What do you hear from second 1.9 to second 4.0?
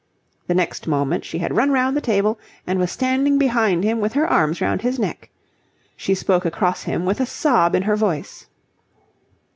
the table and was standing behind him